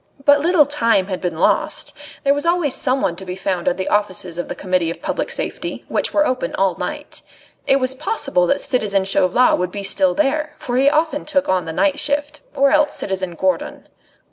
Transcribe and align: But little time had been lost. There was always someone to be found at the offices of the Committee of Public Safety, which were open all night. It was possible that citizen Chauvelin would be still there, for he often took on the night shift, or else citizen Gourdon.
But 0.25 0.39
little 0.39 0.65
time 0.65 1.05
had 1.09 1.21
been 1.21 1.37
lost. 1.37 1.95
There 2.23 2.33
was 2.33 2.43
always 2.43 2.73
someone 2.73 3.15
to 3.17 3.23
be 3.23 3.35
found 3.35 3.67
at 3.67 3.77
the 3.77 3.87
offices 3.87 4.39
of 4.39 4.47
the 4.47 4.55
Committee 4.55 4.89
of 4.89 4.99
Public 4.99 5.29
Safety, 5.31 5.85
which 5.89 6.11
were 6.11 6.25
open 6.25 6.55
all 6.55 6.75
night. 6.77 7.21
It 7.67 7.75
was 7.75 7.93
possible 7.93 8.47
that 8.47 8.61
citizen 8.61 9.05
Chauvelin 9.05 9.59
would 9.59 9.71
be 9.71 9.83
still 9.83 10.15
there, 10.15 10.55
for 10.57 10.77
he 10.77 10.89
often 10.89 11.23
took 11.23 11.47
on 11.47 11.65
the 11.65 11.71
night 11.73 11.99
shift, 11.99 12.39
or 12.55 12.71
else 12.71 12.95
citizen 12.95 13.35
Gourdon. 13.35 13.87